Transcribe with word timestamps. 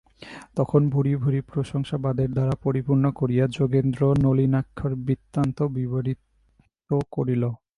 তখন 0.55 0.81
ভূরি 0.89 1.13
ভূরি 1.15 1.39
প্রশংসাবাদের 1.41 2.29
দ্বারা 2.31 2.55
পরিপূর্ণ 2.63 3.05
করিয়া 3.11 3.45
যোগেন্দ্র 3.49 4.01
নলিনাক্ষের 4.23 4.93
বৃত্তান্ত 5.05 5.57
বিবরিত 5.75 6.89
করিল। 7.11 7.43